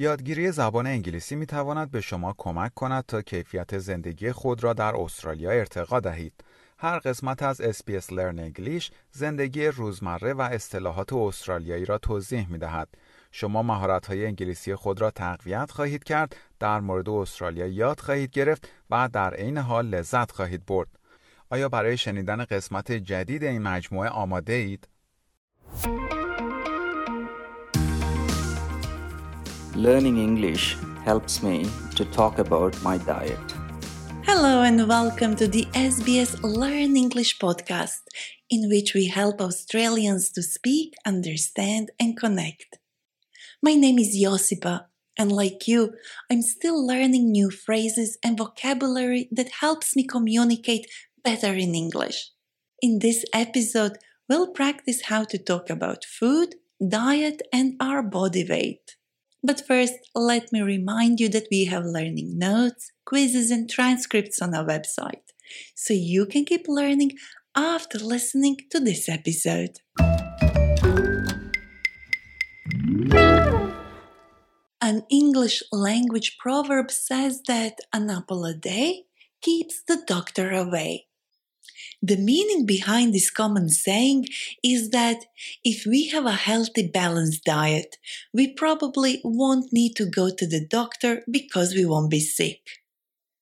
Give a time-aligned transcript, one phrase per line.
[0.00, 4.96] یادگیری زبان انگلیسی می تواند به شما کمک کند تا کیفیت زندگی خود را در
[4.96, 6.44] استرالیا ارتقا دهید.
[6.78, 12.88] هر قسمت از SBS Learn English زندگی روزمره و اصطلاحات استرالیایی را توضیح می دهد.
[13.32, 18.68] شما مهارت های انگلیسی خود را تقویت خواهید کرد، در مورد استرالیا یاد خواهید گرفت
[18.90, 20.88] و در عین حال لذت خواهید برد.
[21.50, 24.88] آیا برای شنیدن قسمت جدید این مجموعه آماده اید؟
[29.76, 33.38] Learning English helps me to talk about my diet.
[34.24, 38.00] Hello and welcome to the SBS Learn English podcast,
[38.50, 42.80] in which we help Australians to speak, understand, and connect.
[43.62, 45.94] My name is Josipa, and like you,
[46.28, 50.90] I'm still learning new phrases and vocabulary that helps me communicate
[51.22, 52.32] better in English.
[52.82, 53.98] In this episode,
[54.28, 56.56] we'll practice how to talk about food,
[56.88, 58.96] diet, and our body weight.
[59.42, 64.54] But first, let me remind you that we have learning notes, quizzes, and transcripts on
[64.54, 65.32] our website,
[65.74, 67.12] so you can keep learning
[67.56, 69.78] after listening to this episode.
[74.82, 79.04] An English language proverb says that an apple a day
[79.40, 81.06] keeps the doctor away.
[82.02, 84.26] The meaning behind this common saying
[84.64, 85.24] is that
[85.64, 87.96] if we have a healthy, balanced diet,
[88.32, 92.60] we probably won't need to go to the doctor because we won't be sick.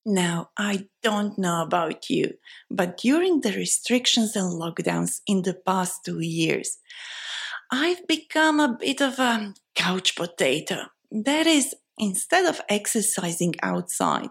[0.05, 2.35] Now, I don't know about you,
[2.71, 6.79] but during the restrictions and lockdowns in the past two years,
[7.71, 10.87] I've become a bit of a couch potato.
[11.11, 14.31] That is, instead of exercising outside,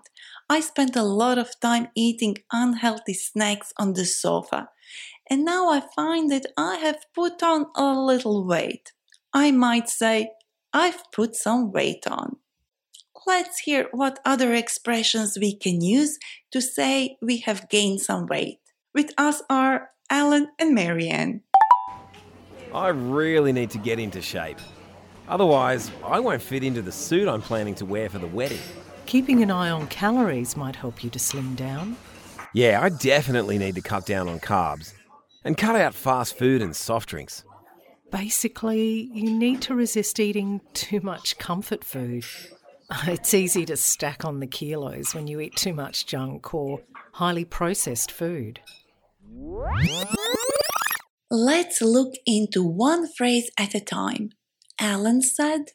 [0.50, 4.70] I spent a lot of time eating unhealthy snacks on the sofa,
[5.30, 8.94] and now I find that I have put on a little weight.
[9.34, 10.32] I might say
[10.74, 12.38] I've put some weight on.
[13.26, 16.18] Let's hear what other expressions we can use
[16.52, 18.60] to say we have gained some weight.
[18.94, 21.42] With us are Alan and Marianne.
[22.74, 24.60] I really need to get into shape.
[25.28, 28.60] Otherwise, I won't fit into the suit I'm planning to wear for the wedding.
[29.06, 31.96] Keeping an eye on calories might help you to slim down.
[32.54, 34.94] Yeah, I definitely need to cut down on carbs
[35.44, 37.44] and cut out fast food and soft drinks.
[38.12, 42.26] Basically, you need to resist eating too much comfort food.
[43.06, 46.80] It's easy to stack on the kilos when you eat too much junk or
[47.16, 48.62] highly processed food.
[51.30, 54.30] Let's look into one phrase at a time.
[54.80, 55.72] Alan said,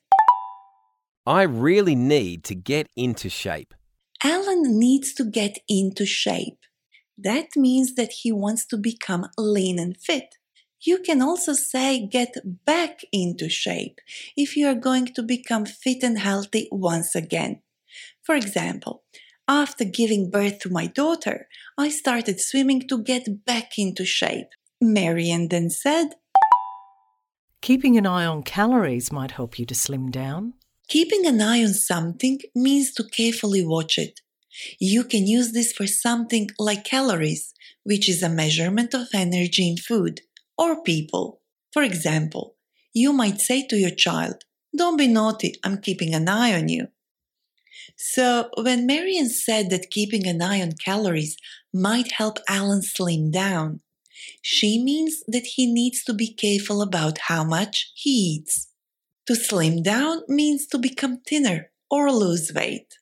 [1.27, 3.75] I really need to get into shape.
[4.23, 6.59] Alan needs to get into shape.
[7.19, 10.37] That means that he wants to become lean and fit.
[10.81, 13.99] You can also say get back into shape
[14.37, 17.63] if you are going to become fit and healthy once again.
[18.23, 19.03] For example,
[19.49, 24.49] after giving birth to my daughter, I started swimming to get back into shape.
[24.81, 26.15] Marian then said,
[27.63, 30.55] Keeping an eye on calories might help you to slim down.
[30.89, 34.21] Keeping an eye on something means to carefully watch it.
[34.81, 39.77] You can use this for something like calories, which is a measurement of energy in
[39.77, 40.23] food,
[40.59, 41.41] or people.
[41.73, 42.57] For example,
[42.93, 44.43] you might say to your child,
[44.77, 46.89] Don't be naughty, I'm keeping an eye on you.
[47.97, 51.37] So, when Marian said that keeping an eye on calories
[51.73, 53.83] might help Alan slim down,
[54.41, 58.69] she means that he needs to be careful about how much he eats.
[59.27, 62.99] To slim down means to become thinner or lose weight.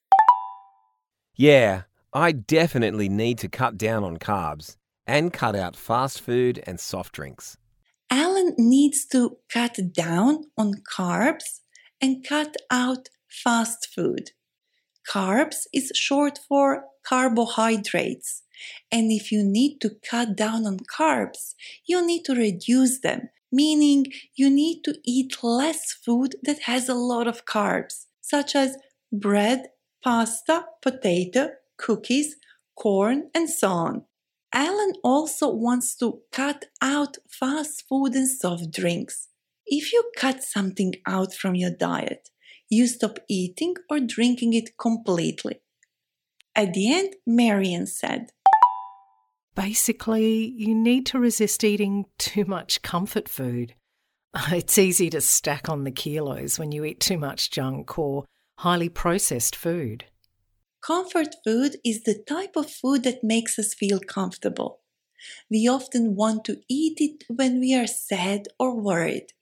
[1.34, 1.82] Yeah,
[2.12, 4.76] I definitely need to cut down on carbs
[5.06, 7.56] and cut out fast food and soft drinks.
[8.10, 11.60] Alan needs to cut down on carbs
[12.00, 14.31] and cut out fast food.
[15.09, 18.43] Carbs is short for carbohydrates.
[18.91, 21.54] And if you need to cut down on carbs,
[21.87, 26.94] you need to reduce them, meaning you need to eat less food that has a
[26.94, 28.76] lot of carbs, such as
[29.12, 29.69] bread,
[30.02, 32.37] pasta, potato, cookies,
[32.76, 34.05] corn, and so on.
[34.52, 39.29] Alan also wants to cut out fast food and soft drinks.
[39.67, 42.31] If you cut something out from your diet,
[42.69, 45.61] you stop eating or drinking it completely.
[46.56, 48.32] At the end, Marian said,
[49.55, 53.75] Basically, you need to resist eating too much comfort food.
[54.52, 58.26] It's easy to stack on the kilos when you eat too much junk or
[58.58, 60.05] highly processed food.
[60.81, 64.81] Comfort food is the type of food that makes us feel comfortable.
[65.50, 69.32] We often want to eat it when we are sad or worried.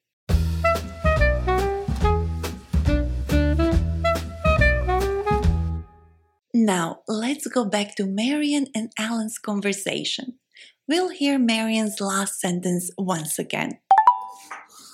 [6.69, 10.35] Now, let's go back to Marian and Alan's conversation.
[10.87, 13.79] We'll hear Marian's last sentence once again.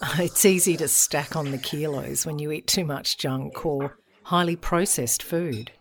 [0.18, 4.54] It's easy to stack on the kilos when you eat too much junk or highly
[4.54, 5.72] processed food.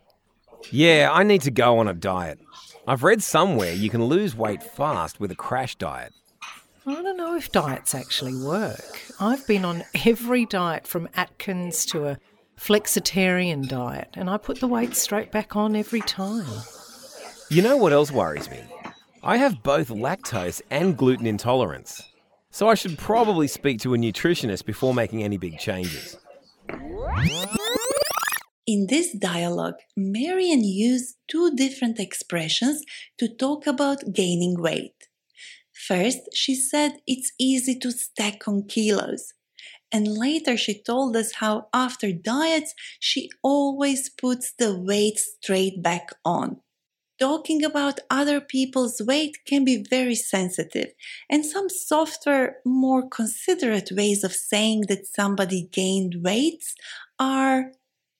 [0.71, 2.39] Yeah, I need to go on a diet.
[2.87, 6.13] I've read somewhere you can lose weight fast with a crash diet.
[6.87, 8.99] I don't know if diets actually work.
[9.19, 12.17] I've been on every diet from Atkins to a
[12.59, 16.45] flexitarian diet, and I put the weight straight back on every time.
[17.49, 18.61] You know what else worries me?
[19.21, 22.03] I have both lactose and gluten intolerance,
[22.51, 26.17] so I should probably speak to a nutritionist before making any big changes.
[28.65, 32.81] In this dialogue, Marian used two different expressions
[33.17, 34.95] to talk about gaining weight.
[35.73, 39.33] First, she said it's easy to stack on kilos.
[39.93, 46.09] And later, she told us how after diets, she always puts the weight straight back
[46.25, 46.61] on.
[47.19, 50.89] Talking about other people's weight can be very sensitive,
[51.29, 56.63] and some softer, more considerate ways of saying that somebody gained weight
[57.19, 57.71] are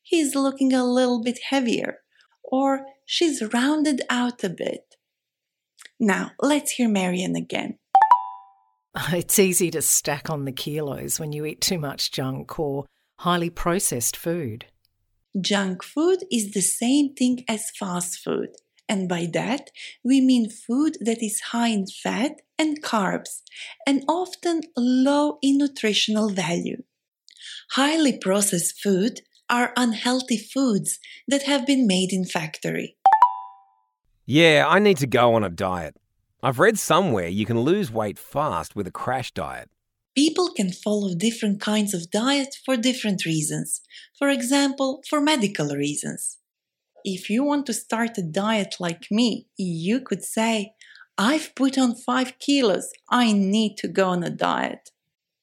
[0.03, 1.97] he's looking a little bit heavier,
[2.43, 4.95] or she's rounded out a bit.
[5.99, 7.79] Now, let's hear Marian again.
[9.11, 12.85] It's easy to stack on the kilos when you eat too much junk or
[13.19, 14.65] highly processed food.
[15.39, 18.49] Junk food is the same thing as fast food,
[18.87, 19.71] and by that
[20.03, 23.41] we mean food that is high in fat and carbs
[23.87, 26.83] and often low in nutritional value.
[27.71, 32.95] Highly processed food are unhealthy foods that have been made in factory.
[34.25, 35.95] Yeah, I need to go on a diet.
[36.45, 39.69] I've read somewhere you can lose weight fast with a crash diet.
[40.13, 43.79] People can follow different kinds of diet for different reasons.
[44.19, 46.39] For example, for medical reasons.
[47.05, 50.73] If you want to start a diet like me, you could say,
[51.17, 54.89] I've put on 5 kilos, I need to go on a diet.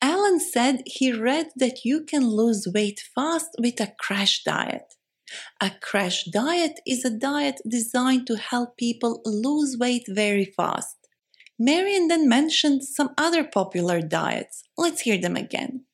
[0.03, 4.96] Alan said he read that you can lose weight fast with a crash diet.
[5.61, 10.97] A crash diet is a diet designed to help people lose weight very fast.
[11.59, 14.62] Marion then mentioned some other popular diets.
[14.79, 15.85] Let's hear them again.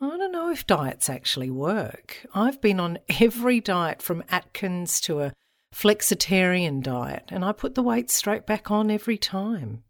[0.00, 2.24] I don't know if diets actually work.
[2.32, 5.32] I've been on every diet from Atkins to a
[5.74, 9.82] flexitarian diet, and I put the weight straight back on every time.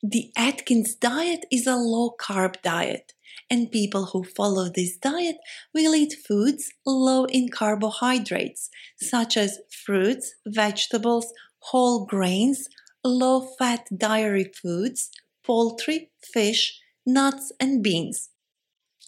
[0.00, 3.14] The Atkins diet is a low carb diet,
[3.50, 5.36] and people who follow this diet
[5.74, 12.68] will eat foods low in carbohydrates, such as fruits, vegetables, whole grains,
[13.04, 15.10] low fat dairy foods,
[15.44, 18.30] poultry, fish, nuts, and beans.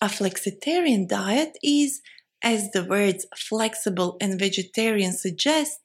[0.00, 2.00] A flexitarian diet is,
[2.42, 5.80] as the words flexible and vegetarian suggest,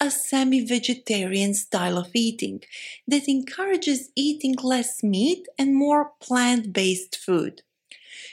[0.00, 2.60] a semi vegetarian style of eating
[3.06, 7.62] that encourages eating less meat and more plant based food.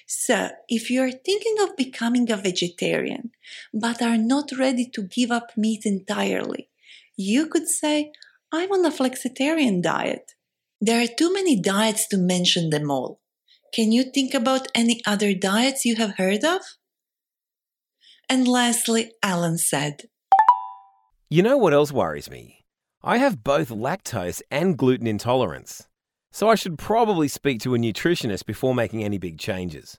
[0.08, 3.32] So, if you are thinking of becoming a vegetarian
[3.74, 6.70] but are not ready to give up meat entirely,
[7.16, 8.12] you could say,
[8.52, 10.34] I'm on a flexitarian diet.
[10.82, 13.20] There are too many diets to mention them all.
[13.74, 16.62] Can you think about any other diets you have heard of?
[18.30, 20.04] And lastly, Alan said,
[21.30, 22.64] You know what else worries me?
[23.04, 25.88] I have both lactose and gluten intolerance,
[26.32, 29.98] so I should probably speak to a nutritionist before making any big changes.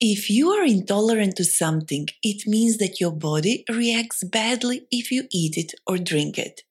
[0.00, 5.24] If you are intolerant to something, it means that your body reacts badly if you
[5.32, 6.62] eat it or drink it.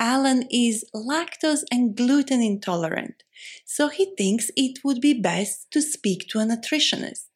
[0.00, 3.22] Alan is lactose and gluten intolerant,
[3.64, 7.26] so he thinks it would be best to speak to a nutritionist.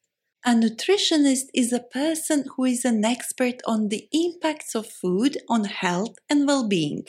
[0.45, 5.63] A nutritionist is a person who is an expert on the impacts of food on
[5.65, 7.05] health and well being.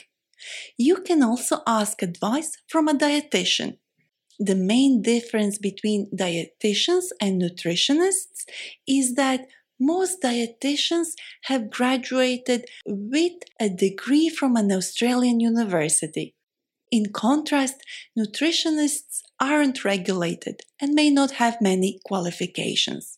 [0.77, 3.77] You can also ask advice from a dietitian.
[4.39, 8.45] The main difference between dietitians and nutritionists
[8.87, 9.47] is that
[9.79, 16.35] most dietitians have graduated with a degree from an Australian university.
[16.91, 17.81] In contrast,
[18.17, 23.17] nutritionists aren't regulated and may not have many qualifications.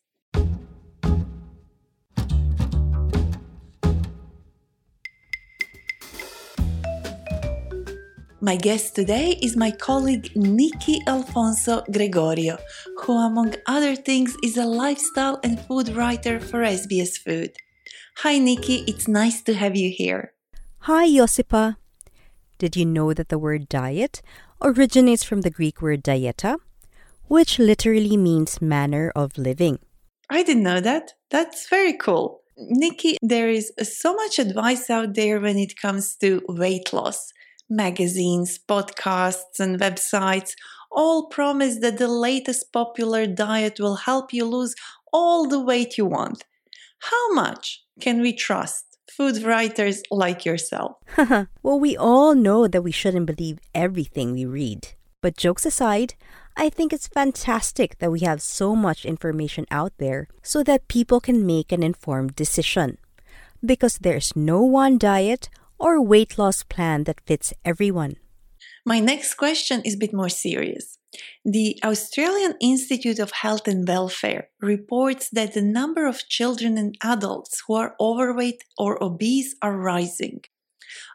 [8.44, 12.58] My guest today is my colleague Nikki Alfonso Gregorio,
[12.98, 17.56] who, among other things, is a lifestyle and food writer for SBS Food.
[18.18, 20.34] Hi, Nikki, it's nice to have you here.
[20.80, 21.78] Hi, Josipa.
[22.58, 24.22] Did you know that the word diet
[24.62, 26.58] originates from the Greek word dieta,
[27.30, 29.80] which literally means manner of living?
[30.30, 31.14] I didn't know that.
[31.30, 32.42] That's very cool.
[32.58, 37.32] Nikki, there is so much advice out there when it comes to weight loss.
[37.76, 40.54] Magazines, podcasts, and websites
[40.92, 44.76] all promise that the latest popular diet will help you lose
[45.12, 46.46] all the weight you want.
[47.00, 50.98] How much can we trust food writers like yourself?
[51.64, 54.90] well, we all know that we shouldn't believe everything we read.
[55.22, 56.16] But jokes aside,
[56.56, 61.20] I think it's fantastic that we have so much information out there so that people
[61.20, 62.98] can make an informed decision.
[63.66, 65.50] Because there's no one diet
[65.80, 68.16] or weight loss plan that fits everyone.
[68.86, 70.98] My next question is a bit more serious.
[71.46, 77.64] The Australian Institute of Health and Welfare reports that the number of children and adults
[77.68, 80.42] who are overweight or obese are rising.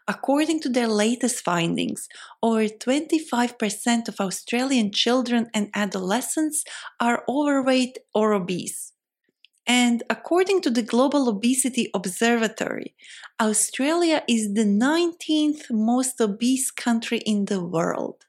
[0.07, 2.07] According to their latest findings,
[2.41, 6.63] over 25% of Australian children and adolescents
[6.99, 8.93] are overweight or obese.
[9.69, 12.95] And according to the Global Obesity Observatory,
[13.39, 18.25] Australia is the 19th most obese country in the world.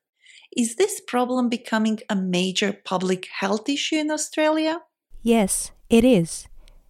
[0.54, 4.82] Is this problem becoming a major public health issue in Australia?
[5.22, 6.46] Yes, it is.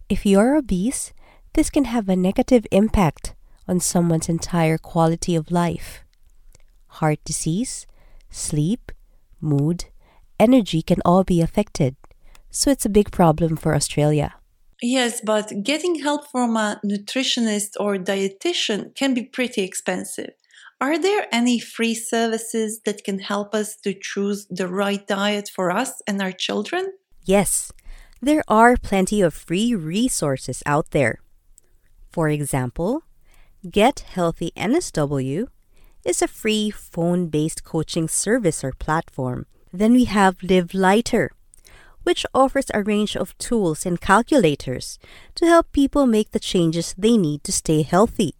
[0.09, 1.13] If you're obese,
[1.53, 3.33] this can have a negative impact
[3.69, 6.03] on someone's entire quality of life.
[6.99, 7.87] Heart disease,
[8.29, 8.91] sleep,
[9.39, 9.85] mood,
[10.37, 11.95] energy can all be affected,
[12.49, 14.35] so it's a big problem for Australia.
[14.81, 20.31] Yes, but getting help from a nutritionist or dietitian can be pretty expensive.
[20.79, 25.69] Are there any free services that can help us to choose the right diet for
[25.69, 26.93] us and our children?
[27.23, 27.71] Yes,
[28.19, 31.19] there are plenty of free resources out there.
[32.11, 33.03] For example,
[33.69, 35.45] Get Healthy NSW
[36.03, 39.45] is a free phone based coaching service or platform.
[39.71, 41.31] Then we have Live Lighter,
[42.03, 44.99] which offers a range of tools and calculators
[45.35, 48.35] to help people make the changes they need to stay healthy.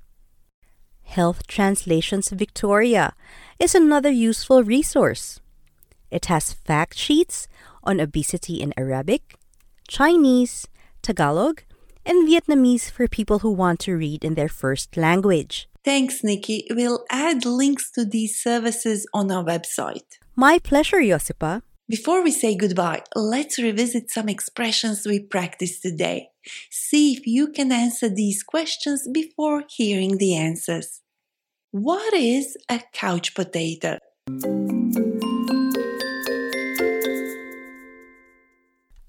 [1.04, 3.14] Health Translations Victoria
[3.60, 5.40] is another useful resource.
[6.10, 7.48] It has fact sheets
[7.84, 9.36] on obesity in Arabic,
[9.88, 10.68] Chinese,
[11.02, 11.64] Tagalog,
[12.06, 15.68] and Vietnamese for people who want to read in their first language.
[15.84, 16.68] Thanks, Nikki.
[16.70, 20.20] We'll add links to these services on our website.
[20.36, 21.62] My pleasure, Josipa.
[21.92, 26.30] Before we say goodbye, let's revisit some expressions we practiced today.
[26.70, 31.02] See if you can answer these questions before hearing the answers.
[31.72, 33.98] What is a couch potato?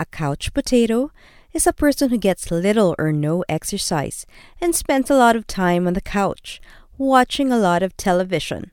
[0.00, 1.12] A couch potato
[1.52, 4.26] is a person who gets little or no exercise
[4.60, 6.60] and spends a lot of time on the couch,
[6.98, 8.71] watching a lot of television.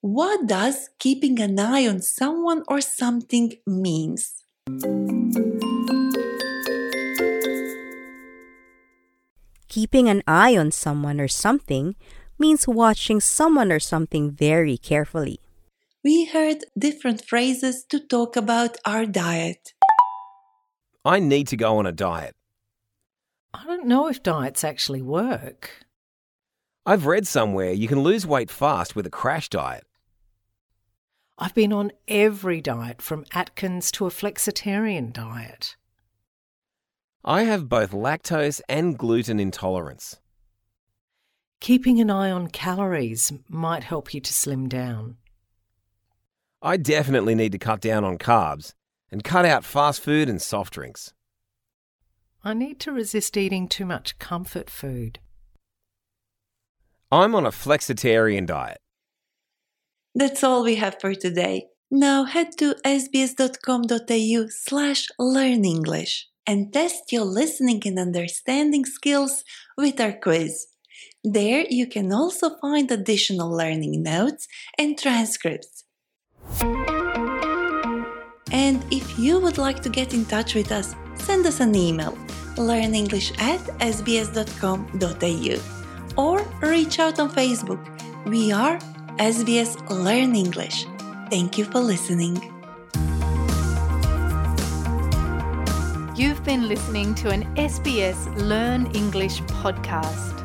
[0.00, 4.44] What does keeping an eye on someone or something means?
[9.68, 11.96] Keeping an eye on someone or something
[12.38, 15.40] means watching someone or something very carefully.
[16.04, 19.74] We heard different phrases to talk about our diet.
[21.04, 22.36] I need to go on a diet.
[23.52, 25.87] I don't know if diets actually work.
[26.88, 29.84] I've read somewhere you can lose weight fast with a crash diet.
[31.36, 35.76] I've been on every diet from Atkins to a flexitarian diet.
[37.22, 40.16] I have both lactose and gluten intolerance.
[41.60, 45.18] Keeping an eye on calories might help you to slim down.
[46.62, 48.72] I definitely need to cut down on carbs
[49.12, 51.12] and cut out fast food and soft drinks.
[52.42, 55.18] I need to resist eating too much comfort food.
[57.10, 58.78] I'm on a flexitarian diet.
[60.14, 61.66] That's all we have for today.
[61.90, 69.44] Now head to sbs.com.au slash learn English and test your listening and understanding skills
[69.76, 70.66] with our quiz.
[71.24, 74.48] There you can also find additional learning notes
[74.78, 75.84] and transcripts.
[78.50, 82.16] And if you would like to get in touch with us, send us an email
[82.56, 85.77] learnenglish at sbs.com.au
[86.18, 87.80] or reach out on Facebook.
[88.26, 88.78] We are
[89.18, 90.84] SBS Learn English.
[91.30, 92.36] Thank you for listening.
[96.16, 100.37] You've been listening to an SBS Learn English podcast.